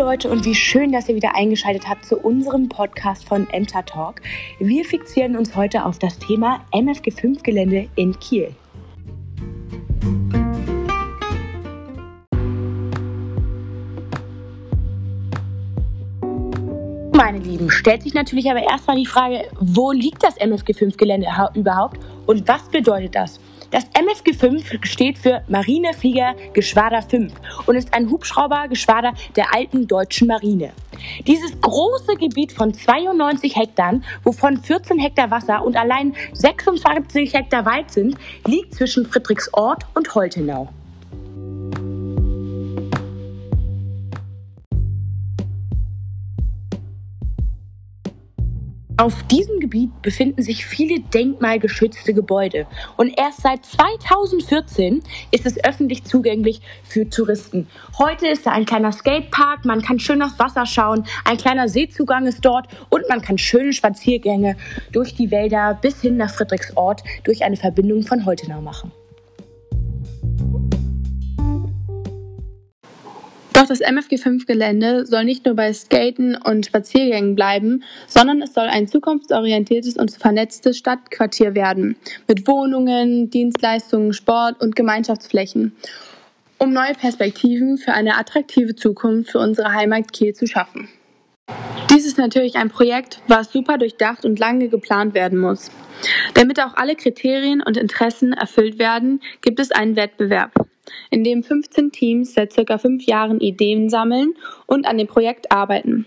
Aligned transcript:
Leute 0.00 0.30
und 0.30 0.46
wie 0.46 0.54
schön, 0.54 0.92
dass 0.92 1.10
ihr 1.10 1.14
wieder 1.14 1.34
eingeschaltet 1.34 1.86
habt 1.86 2.06
zu 2.06 2.16
unserem 2.16 2.70
Podcast 2.70 3.28
von 3.28 3.46
Enter 3.50 3.84
Talk. 3.84 4.22
Wir 4.58 4.82
fixieren 4.82 5.36
uns 5.36 5.54
heute 5.54 5.84
auf 5.84 5.98
das 5.98 6.18
Thema 6.18 6.64
MFG5 6.72 7.42
Gelände 7.42 7.86
in 7.96 8.18
Kiel. 8.18 8.54
Meine 17.12 17.40
Lieben, 17.40 17.70
stellt 17.70 18.02
sich 18.02 18.14
natürlich 18.14 18.50
aber 18.50 18.62
erstmal 18.62 18.96
die 18.96 19.04
Frage, 19.04 19.48
wo 19.60 19.92
liegt 19.92 20.24
das 20.24 20.40
MFG5 20.40 20.96
Gelände 20.96 21.26
überhaupt 21.54 22.00
und 22.26 22.48
was 22.48 22.66
bedeutet 22.70 23.14
das? 23.14 23.38
Das 23.70 23.84
MFG 23.94 24.34
5 24.34 24.84
steht 24.84 25.18
für 25.18 25.42
Marineflieger 25.46 26.34
Geschwader 26.54 27.02
5 27.02 27.32
und 27.66 27.76
ist 27.76 27.94
ein 27.94 28.10
Hubschraubergeschwader 28.10 29.14
der 29.36 29.54
alten 29.54 29.86
deutschen 29.86 30.26
Marine. 30.26 30.72
Dieses 31.26 31.60
große 31.60 32.16
Gebiet 32.16 32.50
von 32.52 32.74
92 32.74 33.54
Hektar, 33.54 34.00
wovon 34.24 34.56
14 34.56 34.98
Hektar 34.98 35.30
Wasser 35.30 35.64
und 35.64 35.76
allein 35.76 36.14
26 36.32 37.32
Hektar 37.32 37.64
Wald 37.64 37.92
sind, 37.92 38.16
liegt 38.44 38.74
zwischen 38.74 39.06
Friedrichsort 39.06 39.86
und 39.94 40.14
Holtenau. 40.14 40.68
Auf 49.00 49.22
diesem 49.28 49.60
Gebiet 49.60 50.02
befinden 50.02 50.42
sich 50.42 50.66
viele 50.66 51.00
denkmalgeschützte 51.00 52.12
Gebäude 52.12 52.66
und 52.98 53.08
erst 53.18 53.40
seit 53.40 53.64
2014 53.64 55.02
ist 55.30 55.46
es 55.46 55.64
öffentlich 55.64 56.04
zugänglich 56.04 56.60
für 56.84 57.08
Touristen. 57.08 57.66
Heute 57.98 58.28
ist 58.28 58.44
da 58.44 58.50
ein 58.50 58.66
kleiner 58.66 58.92
Skatepark, 58.92 59.64
man 59.64 59.80
kann 59.80 60.00
schön 60.00 60.20
aufs 60.20 60.38
Wasser 60.38 60.66
schauen, 60.66 61.06
ein 61.24 61.38
kleiner 61.38 61.70
Seezugang 61.70 62.26
ist 62.26 62.44
dort 62.44 62.68
und 62.90 63.08
man 63.08 63.22
kann 63.22 63.38
schöne 63.38 63.72
Spaziergänge 63.72 64.58
durch 64.92 65.14
die 65.14 65.30
Wälder 65.30 65.78
bis 65.80 66.02
hin 66.02 66.18
nach 66.18 66.34
Friedrichsort 66.34 67.02
durch 67.24 67.42
eine 67.42 67.56
Verbindung 67.56 68.02
von 68.02 68.26
Holtenau 68.26 68.60
machen. 68.60 68.92
Doch 73.60 73.66
das 73.66 73.82
MFG5-Gelände 73.82 75.04
soll 75.04 75.24
nicht 75.26 75.44
nur 75.44 75.54
bei 75.54 75.70
Skaten 75.74 76.34
und 76.34 76.64
Spaziergängen 76.64 77.34
bleiben, 77.34 77.84
sondern 78.06 78.40
es 78.40 78.54
soll 78.54 78.68
ein 78.68 78.88
zukunftsorientiertes 78.88 79.98
und 79.98 80.10
vernetztes 80.12 80.78
Stadtquartier 80.78 81.54
werden. 81.54 81.96
Mit 82.26 82.48
Wohnungen, 82.48 83.28
Dienstleistungen, 83.28 84.14
Sport 84.14 84.62
und 84.62 84.76
Gemeinschaftsflächen. 84.76 85.76
Um 86.56 86.72
neue 86.72 86.94
Perspektiven 86.94 87.76
für 87.76 87.92
eine 87.92 88.16
attraktive 88.16 88.76
Zukunft 88.76 89.32
für 89.32 89.40
unsere 89.40 89.74
Heimat 89.74 90.10
Kiel 90.10 90.32
zu 90.32 90.46
schaffen. 90.46 90.88
Dies 91.90 92.06
ist 92.06 92.16
natürlich 92.16 92.56
ein 92.56 92.70
Projekt, 92.70 93.20
was 93.28 93.52
super 93.52 93.76
durchdacht 93.76 94.24
und 94.24 94.38
lange 94.38 94.68
geplant 94.68 95.12
werden 95.12 95.38
muss. 95.38 95.70
Damit 96.32 96.60
auch 96.60 96.76
alle 96.76 96.96
Kriterien 96.96 97.60
und 97.62 97.76
Interessen 97.76 98.32
erfüllt 98.32 98.78
werden, 98.78 99.20
gibt 99.42 99.60
es 99.60 99.70
einen 99.70 99.96
Wettbewerb 99.96 100.69
in 101.10 101.24
dem 101.24 101.42
15 101.42 101.92
Teams 101.92 102.34
seit 102.34 102.52
circa 102.52 102.78
fünf 102.78 103.04
Jahren 103.04 103.40
Ideen 103.40 103.88
sammeln 103.88 104.34
und 104.66 104.86
an 104.86 104.98
dem 104.98 105.06
Projekt 105.06 105.52
arbeiten. 105.52 106.06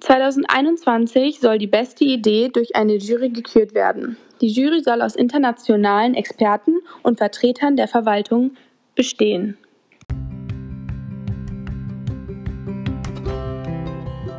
2021 0.00 1.40
soll 1.40 1.58
die 1.58 1.66
beste 1.66 2.04
Idee 2.04 2.50
durch 2.50 2.76
eine 2.76 2.96
Jury 2.96 3.30
gekürt 3.30 3.74
werden. 3.74 4.18
Die 4.40 4.48
Jury 4.48 4.82
soll 4.82 5.00
aus 5.00 5.16
internationalen 5.16 6.14
Experten 6.14 6.80
und 7.02 7.18
Vertretern 7.18 7.76
der 7.76 7.88
Verwaltung 7.88 8.56
bestehen. 8.94 9.56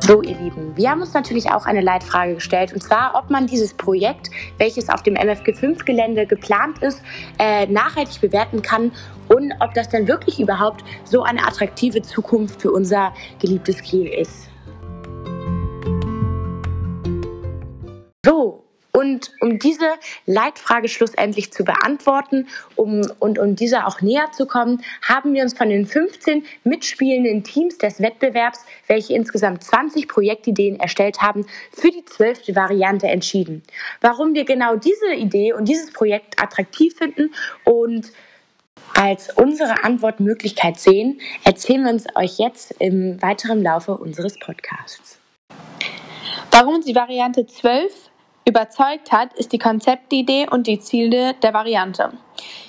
So, 0.06 0.22
ihr 0.22 0.36
Lieben, 0.36 0.76
wir 0.76 0.90
haben 0.90 1.00
uns 1.00 1.14
natürlich 1.14 1.50
auch 1.50 1.66
eine 1.66 1.80
Leitfrage 1.80 2.36
gestellt, 2.36 2.72
und 2.72 2.80
zwar, 2.80 3.16
ob 3.16 3.28
man 3.28 3.48
dieses 3.48 3.74
Projekt, 3.74 4.30
welches 4.56 4.88
auf 4.88 5.02
dem 5.02 5.14
MFG5-Gelände 5.16 6.26
geplant 6.26 6.78
ist, 6.78 7.02
äh, 7.40 7.66
nachhaltig 7.66 8.20
bewerten 8.20 8.62
kann 8.62 8.92
und 9.26 9.52
ob 9.58 9.74
das 9.74 9.88
dann 9.88 10.06
wirklich 10.06 10.38
überhaupt 10.38 10.84
so 11.02 11.24
eine 11.24 11.44
attraktive 11.44 12.02
Zukunft 12.02 12.62
für 12.62 12.70
unser 12.70 13.12
geliebtes 13.40 13.82
Kiel 13.82 14.06
ist. 14.06 14.48
So, 18.24 18.65
und 18.96 19.30
um 19.42 19.58
diese 19.58 19.90
Leitfrage 20.24 20.88
schlussendlich 20.88 21.52
zu 21.52 21.64
beantworten 21.64 22.48
um, 22.76 23.02
und 23.18 23.38
um 23.38 23.54
dieser 23.54 23.86
auch 23.86 24.00
näher 24.00 24.32
zu 24.32 24.46
kommen, 24.46 24.82
haben 25.02 25.34
wir 25.34 25.42
uns 25.42 25.52
von 25.52 25.68
den 25.68 25.84
15 25.84 26.46
mitspielenden 26.64 27.44
Teams 27.44 27.76
des 27.76 28.00
Wettbewerbs, 28.00 28.64
welche 28.86 29.12
insgesamt 29.12 29.62
20 29.62 30.08
Projektideen 30.08 30.80
erstellt 30.80 31.20
haben, 31.20 31.44
für 31.72 31.90
die 31.90 32.06
zwölfte 32.06 32.56
Variante 32.56 33.08
entschieden. 33.08 33.62
Warum 34.00 34.32
wir 34.32 34.46
genau 34.46 34.76
diese 34.76 35.12
Idee 35.12 35.52
und 35.52 35.68
dieses 35.68 35.92
Projekt 35.92 36.42
attraktiv 36.42 36.96
finden 36.96 37.34
und 37.64 38.10
als 38.94 39.28
unsere 39.36 39.84
Antwortmöglichkeit 39.84 40.80
sehen, 40.80 41.20
erzählen 41.44 41.84
wir 41.84 41.90
uns 41.90 42.06
euch 42.14 42.38
jetzt 42.38 42.74
im 42.78 43.20
weiteren 43.20 43.62
Laufe 43.62 43.92
unseres 43.92 44.38
Podcasts. 44.38 45.18
Warum 46.50 46.80
die 46.80 46.94
Variante 46.94 47.46
12 47.46 47.92
Überzeugt 48.48 49.10
hat, 49.10 49.34
ist 49.34 49.52
die 49.52 49.58
Konzeptidee 49.58 50.46
und 50.48 50.68
die 50.68 50.78
Ziele 50.78 51.34
der 51.42 51.52
Variante. 51.52 52.12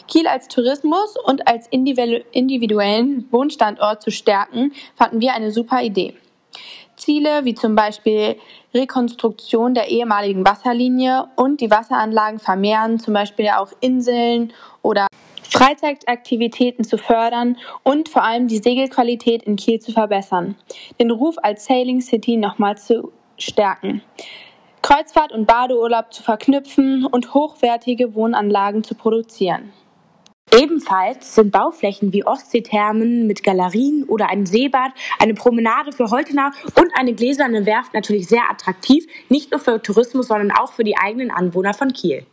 Kiel 0.08 0.26
als 0.26 0.48
Tourismus 0.48 1.16
und 1.24 1.48
als 1.48 1.68
individuellen 1.68 3.28
Wohnstandort 3.32 4.02
zu 4.02 4.10
stärken, 4.10 4.74
fanden 4.96 5.22
wir 5.22 5.36
eine 5.36 5.52
super 5.52 5.84
Idee. 5.84 6.16
Ziele 6.96 7.46
wie 7.46 7.54
zum 7.54 7.76
Beispiel 7.76 8.38
Rekonstruktion 8.74 9.76
der 9.76 9.90
ehemaligen 9.90 10.44
Wasserlinie 10.48 11.28
und 11.36 11.62
die 11.62 11.70
Wasseranlagen 11.70 12.40
vermehren, 12.40 13.00
zum 13.00 13.14
Beispiel 13.14 13.50
auch 13.50 13.72
Inseln 13.80 14.54
oder 14.82 15.06
Freizeitaktivitäten 15.44 16.86
zu 16.86 16.98
fördern 16.98 17.56
und 17.84 18.09
vor 18.09 18.24
allem 18.24 18.48
die 18.48 18.58
Segelqualität 18.58 19.44
in 19.44 19.58
Kiel 19.58 19.80
zu 19.80 19.92
verbessern, 19.92 20.56
den 21.00 21.12
Ruf 21.12 21.36
als 21.44 21.66
Sailing 21.66 22.02
City 22.02 22.36
nochmal 22.36 22.80
zu 22.80 23.12
stärken. 23.38 24.02
Kreuzfahrt 24.88 25.34
und 25.34 25.48
Badeurlaub 25.48 26.14
zu 26.14 26.24
verknüpfen 26.24 27.06
und 27.06 27.34
hochwertige 27.34 28.16
Wohnanlagen 28.16 28.86
zu 28.86 28.96
produzieren. 28.96 29.74
Ebenfalls 30.58 31.36
sind 31.36 31.52
Bauflächen 31.52 32.14
wie 32.14 32.25
Ostseethermen 32.25 33.28
mit 33.28 33.44
Galerien 33.44 34.06
oder 34.06 34.30
ein 34.30 34.46
Seebad, 34.46 34.94
eine 35.20 35.34
Promenade 35.34 35.92
für 35.92 36.09
Holtenau 36.09 36.52
und 36.76 36.90
eine 36.97 37.14
gläserne 37.14 37.66
Werft 37.66 37.94
natürlich 37.94 38.30
sehr 38.30 38.50
attraktiv, 38.50 39.06
nicht 39.28 39.52
nur 39.52 39.59
für 39.59 39.81
Tourismus, 39.81 40.30
sondern 40.30 40.52
auch 40.52 40.72
für 40.72 40.86
die 40.86 40.97
eigenen 40.97 41.31
Anwohner 41.31 41.74
von 41.74 41.92
Kiel. 41.92 42.26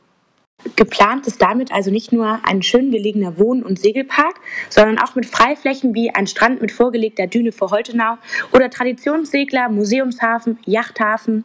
Geplant 0.76 1.26
ist 1.26 1.40
damit 1.40 1.72
also 1.72 1.90
nicht 1.90 2.10
nur 2.10 2.40
ein 2.42 2.62
schön 2.62 2.90
gelegener 2.90 3.38
Wohn- 3.38 3.62
und 3.62 3.78
Segelpark, 3.78 4.40
sondern 4.70 4.98
auch 4.98 5.14
mit 5.14 5.26
Freiflächen 5.26 5.94
wie 5.94 6.10
ein 6.10 6.26
Strand 6.26 6.60
mit 6.60 6.72
vorgelegter 6.72 7.26
Düne 7.26 7.52
vor 7.52 7.70
Holtenau 7.70 8.16
oder 8.52 8.70
Traditionssegler, 8.70 9.68
Museumshafen, 9.68 10.58
Yachthafen, 10.64 11.44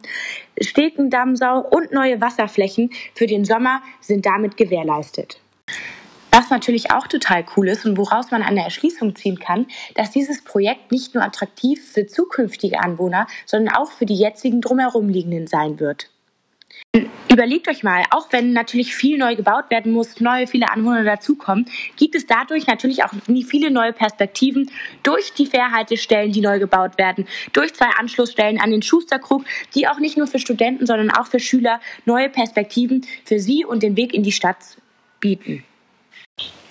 Stekendammsau 0.60 1.60
und 1.60 1.92
neue 1.92 2.20
Wasserflächen 2.20 2.90
für 3.14 3.26
den 3.26 3.44
Sommer 3.44 3.82
sind 4.00 4.26
damit 4.26 4.56
gewährleistet. 4.56 5.40
Was 6.32 6.50
natürlich 6.50 6.90
auch 6.90 7.06
total 7.06 7.44
cool 7.56 7.68
ist 7.68 7.84
und 7.84 7.98
woraus 7.98 8.30
man 8.30 8.42
eine 8.42 8.64
Erschließung 8.64 9.16
ziehen 9.16 9.38
kann, 9.38 9.66
dass 9.94 10.10
dieses 10.10 10.42
Projekt 10.42 10.92
nicht 10.92 11.14
nur 11.14 11.24
attraktiv 11.24 11.92
für 11.92 12.06
zukünftige 12.06 12.80
Anwohner, 12.80 13.26
sondern 13.46 13.74
auch 13.74 13.90
für 13.90 14.06
die 14.06 14.16
jetzigen 14.16 14.60
drumherum 14.60 15.08
liegenden 15.08 15.46
sein 15.46 15.78
wird. 15.78 16.10
Überlegt 17.30 17.68
euch 17.68 17.84
mal, 17.84 18.02
auch 18.10 18.26
wenn 18.32 18.52
natürlich 18.52 18.94
viel 18.94 19.16
neu 19.16 19.36
gebaut 19.36 19.70
werden 19.70 19.92
muss, 19.92 20.20
neue 20.20 20.48
viele 20.48 20.68
Anwohner 20.68 21.04
dazukommen, 21.04 21.66
gibt 21.96 22.16
es 22.16 22.26
dadurch 22.26 22.66
natürlich 22.66 23.04
auch 23.04 23.12
viele 23.48 23.70
neue 23.70 23.92
Perspektiven 23.92 24.68
durch 25.04 25.32
die 25.34 25.46
Fährhaltestellen, 25.46 26.32
die 26.32 26.40
neu 26.40 26.58
gebaut 26.58 26.98
werden, 26.98 27.28
durch 27.52 27.72
zwei 27.74 27.86
Anschlussstellen 27.98 28.60
an 28.60 28.72
den 28.72 28.82
Schusterkrug, 28.82 29.44
die 29.76 29.86
auch 29.86 30.00
nicht 30.00 30.16
nur 30.16 30.26
für 30.26 30.40
Studenten, 30.40 30.86
sondern 30.86 31.12
auch 31.12 31.26
für 31.26 31.38
Schüler 31.38 31.80
neue 32.04 32.28
Perspektiven 32.28 33.06
für 33.24 33.38
sie 33.38 33.64
und 33.64 33.84
den 33.84 33.96
Weg 33.96 34.12
in 34.12 34.24
die 34.24 34.32
Stadt 34.32 34.58
bieten. 35.20 35.62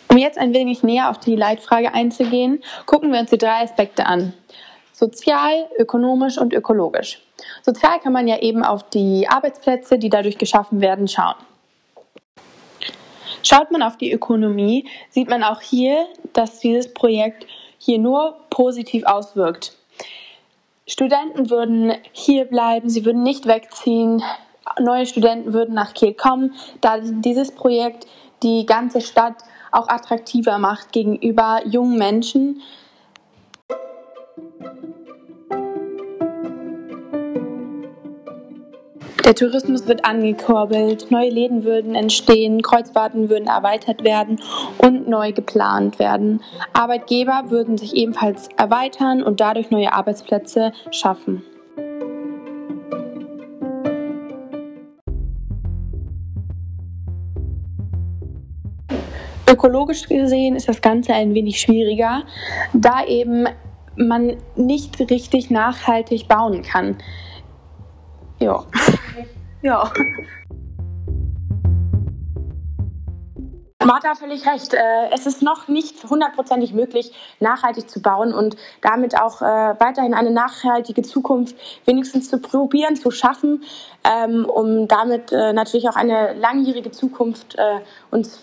Um 0.10 0.18
jetzt 0.18 0.38
ein 0.38 0.54
wenig 0.54 0.84
näher 0.84 1.10
auf 1.10 1.20
die 1.20 1.38
Leitfrage 1.38 1.94
einzugehen, 1.94 2.62
gucken 2.86 3.14
wir 3.14 3.20
uns 3.20 3.30
die 3.30 3.38
drei 3.38 3.64
Aspekte 3.64 4.06
an. 4.06 4.34
Sozial, 4.92 5.70
ökonomisch 5.78 6.38
und 6.38 6.54
ökologisch. 6.54 7.22
Sozial 7.62 8.00
kann 8.00 8.14
man 8.14 8.28
ja 8.28 8.40
eben 8.40 8.64
auf 8.64 8.90
die 8.90 9.28
Arbeitsplätze, 9.28 10.00
die 10.00 10.10
dadurch 10.10 10.38
geschaffen 10.38 10.82
werden, 10.82 11.08
schauen. 11.08 11.36
Schaut 13.44 13.72
man 13.72 13.82
auf 13.82 13.98
die 13.98 14.12
Ökonomie, 14.12 14.88
sieht 15.10 15.30
man 15.30 15.44
auch 15.44 15.62
hier, 15.62 16.08
dass 16.34 16.60
dieses 16.60 16.94
Projekt 16.94 17.46
hier 17.78 17.98
nur 17.98 18.36
positiv 18.50 19.06
auswirkt. 19.06 19.76
Studenten 20.86 21.50
würden 21.50 21.94
hier 22.12 22.46
bleiben, 22.46 22.90
sie 22.90 23.06
würden 23.06 23.24
nicht 23.24 23.46
wegziehen, 23.48 24.24
neue 24.80 25.06
Studenten 25.06 25.54
würden 25.54 25.76
nach 25.76 25.94
Kiel 25.94 26.14
kommen, 26.14 26.56
da 26.82 26.98
dieses 27.00 27.52
Projekt 27.52 28.08
die 28.44 28.66
ganze 28.66 29.02
Stadt 29.02 29.36
auch 29.72 29.88
attraktiver 29.88 30.58
macht 30.58 30.92
gegenüber 30.92 31.62
jungen 31.66 31.98
Menschen. 31.98 32.62
Der 39.30 39.36
Tourismus 39.36 39.86
wird 39.86 40.06
angekurbelt, 40.06 41.12
neue 41.12 41.30
Läden 41.30 41.64
würden 41.64 41.94
entstehen, 41.94 42.64
Kreuzfahrten 42.64 43.30
würden 43.30 43.48
erweitert 43.48 44.04
werden 44.04 44.40
und 44.80 45.08
neu 45.08 45.34
geplant 45.34 46.00
werden. 46.00 46.42
Arbeitgeber 46.74 47.44
würden 47.50 47.78
sich 47.78 47.96
ebenfalls 47.96 48.50
erweitern 48.58 49.22
und 49.22 49.40
dadurch 49.40 49.70
neue 49.70 49.94
Arbeitsplätze 49.94 50.72
schaffen. 50.90 51.44
Ökologisch 59.48 60.08
gesehen 60.08 60.56
ist 60.56 60.68
das 60.68 60.82
Ganze 60.82 61.14
ein 61.14 61.36
wenig 61.36 61.62
schwieriger, 61.62 62.24
da 62.74 63.06
eben 63.06 63.46
man 63.96 64.38
nicht 64.56 65.00
richtig 65.00 65.52
nachhaltig 65.52 66.28
bauen 66.28 66.64
kann. 66.64 66.98
Ja. 68.40 68.66
Ja. 69.62 69.92
Martha 73.84 74.14
völlig 74.14 74.46
recht. 74.46 74.74
Äh, 74.74 74.80
es 75.12 75.26
ist 75.26 75.42
noch 75.42 75.68
nicht 75.68 76.04
hundertprozentig 76.04 76.74
möglich, 76.74 77.12
nachhaltig 77.40 77.90
zu 77.90 78.02
bauen 78.02 78.34
und 78.34 78.56
damit 78.82 79.20
auch 79.20 79.42
äh, 79.42 79.46
weiterhin 79.46 80.14
eine 80.14 80.32
nachhaltige 80.32 81.02
Zukunft 81.02 81.56
wenigstens 81.86 82.30
zu 82.30 82.40
probieren, 82.40 82.96
zu 82.96 83.10
schaffen, 83.10 83.64
ähm, 84.04 84.46
um 84.46 84.88
damit 84.88 85.32
äh, 85.32 85.54
natürlich 85.54 85.90
auch 85.90 85.96
eine 85.96 86.34
langjährige 86.34 86.92
Zukunft 86.92 87.58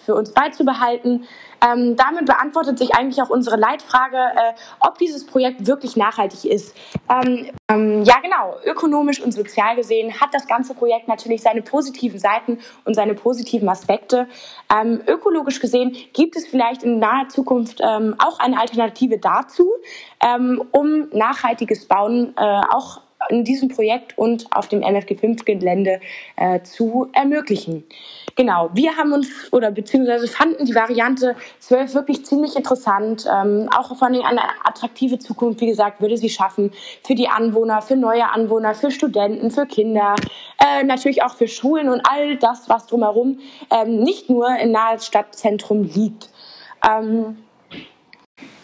für 0.05 0.15
uns 0.15 0.33
beizubehalten. 0.33 1.27
Ähm, 1.65 1.97
damit 1.97 2.27
beantwortet 2.27 2.79
sich 2.79 2.95
eigentlich 2.95 3.23
auch 3.23 3.31
unsere 3.31 3.57
Leitfrage, 3.57 4.17
äh, 4.17 4.53
ob 4.81 4.99
dieses 4.99 5.27
Projekt 5.27 5.67
wirklich 5.67 5.97
nachhaltig 5.97 6.45
ist. 6.45 6.77
Ähm, 7.09 7.51
ähm, 7.69 8.03
ja, 8.05 8.17
genau. 8.21 8.57
Ökonomisch 8.65 9.21
und 9.21 9.33
sozial 9.33 9.77
gesehen 9.77 10.21
hat 10.21 10.33
das 10.33 10.47
ganze 10.47 10.75
Projekt 10.75 11.09
natürlich 11.09 11.43
seine 11.43 11.63
positiven 11.63 12.19
Seiten 12.19 12.59
und 12.85 12.95
seine 12.95 13.15
positiven 13.15 13.69
Aspekte. 13.69 14.29
Ähm, 14.73 15.01
ökologisch 15.07 15.61
gesehen 15.61 15.97
gibt 16.13 16.37
es 16.37 16.47
vielleicht 16.47 16.83
in 16.83 16.99
naher 16.99 17.29
Zukunft 17.29 17.81
ähm, 17.83 18.15
auch 18.19 18.39
eine 18.39 18.61
Alternative 18.61 19.19
dazu, 19.19 19.71
ähm, 20.21 20.63
um 20.73 21.09
nachhaltiges 21.11 21.87
Bauen 21.87 22.35
äh, 22.37 22.61
auch 22.71 23.01
in 23.29 23.45
diesem 23.45 23.69
Projekt 23.69 24.17
und 24.17 24.47
auf 24.51 24.69
dem 24.69 24.81
MFG5-Gelände 24.81 26.01
äh, 26.37 26.63
zu 26.63 27.09
ermöglichen. 27.13 27.85
Genau, 28.37 28.71
wir 28.75 28.97
haben 28.97 29.13
uns 29.13 29.29
oder 29.53 29.71
beziehungsweise 29.71 30.29
fanden 30.29 30.67
die 30.67 30.75
Variante 30.75 31.37
12 31.61 31.95
wirklich 31.95 32.27
ziemlich 32.27 32.55
interessant. 32.55 33.27
Ähm, 33.33 33.69
auch 33.75 33.97
vor 33.97 34.09
allem 34.09 34.23
eine 34.23 34.43
attraktive 34.63 35.19
Zukunft, 35.19 35.61
wie 35.63 35.67
gesagt, 35.67 36.03
würde 36.03 36.19
sie 36.19 36.29
schaffen 36.29 36.71
für 37.03 37.15
die 37.15 37.29
Anwohner, 37.29 37.81
für 37.81 37.97
neue 37.97 38.29
Anwohner, 38.29 38.75
für 38.75 38.91
Studenten, 38.91 39.51
für 39.51 39.65
Kinder, 39.65 40.17
äh, 40.63 40.85
natürlich 40.85 41.23
auch 41.23 41.35
für 41.35 41.49
Schulen 41.49 41.89
und 41.89 42.03
all 42.09 42.37
das, 42.37 42.69
was 42.69 42.87
drumherum 42.87 43.39
ähm, 43.71 44.03
nicht 44.03 44.29
nur 44.29 44.55
im 44.59 44.73
nahe 44.73 44.99
Stadtzentrum 44.99 45.85
liegt. 45.85 46.29
Ähm, 46.87 47.39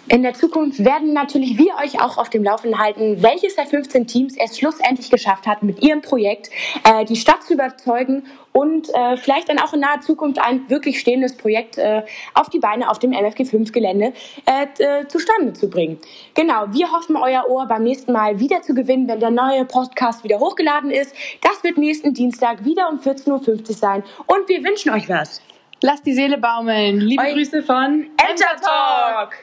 in 0.09 0.23
der 0.23 0.35
Zukunft 0.35 0.85
werden 0.85 1.13
natürlich 1.13 1.59
wir 1.59 1.75
euch 1.83 2.01
auch 2.01 2.19
auf 2.19 2.29
dem 2.29 2.43
Laufenden 2.43 2.79
halten, 2.79 3.23
welches 3.23 3.55
der 3.55 3.67
15 3.67 4.07
Teams 4.07 4.35
es 4.37 4.59
schlussendlich 4.59 5.11
geschafft 5.11 5.47
hat, 5.47 5.63
mit 5.63 5.83
ihrem 5.83 6.03
Projekt 6.03 6.51
äh, 6.85 7.05
die 7.05 7.17
Stadt 7.17 7.43
zu 7.45 7.55
überzeugen 7.55 8.25
und 8.53 8.89
äh, 8.95 9.17
vielleicht 9.17 9.49
dann 9.49 9.59
auch 9.59 9.73
in 9.73 9.81
naher 9.81 10.01
Zukunft 10.01 10.41
ein 10.41 10.69
wirklich 10.69 10.99
stehendes 10.99 11.37
Projekt 11.37 11.79
äh, 11.79 12.03
auf 12.35 12.51
die 12.51 12.59
Beine 12.59 12.91
auf 12.91 12.99
dem 12.99 13.13
MFG 13.13 13.45
5 13.45 13.73
Gelände 13.73 14.13
äh, 14.47 14.67
äh, 14.83 15.07
zustande 15.09 15.53
zu 15.53 15.71
bringen. 15.71 15.99
Genau, 16.35 16.67
wir 16.71 16.93
hoffen, 16.93 17.17
euer 17.17 17.49
Ohr 17.49 17.67
beim 17.67 17.85
nächsten 17.85 18.13
Mal 18.13 18.41
wieder 18.41 18.63
zu 18.63 18.75
gewinnen, 18.75 19.09
wenn 19.09 19.21
der 19.21 19.31
neue 19.31 19.65
Podcast 19.65 20.25
wieder 20.25 20.41
hochgeladen 20.41 20.91
ist. 20.91 21.15
Das 21.41 21.63
wird 21.63 21.79
nächsten 21.79 22.13
Dienstag 22.13 22.65
wieder 22.65 22.89
um 22.91 22.99
14.50 22.99 23.69
Uhr 23.69 23.75
sein 23.75 24.03
und 24.27 24.49
wir 24.49 24.65
wünschen 24.65 24.91
euch 24.91 25.09
was. 25.09 25.41
Lasst 25.81 26.07
die 26.07 26.13
Seele 26.13 26.39
baumeln. 26.39 27.01
Liebe 27.01 27.23
Eu 27.23 27.33
Grüße 27.33 27.63
von 27.63 28.09
Enter 28.17 28.57
Talk. 28.61 29.35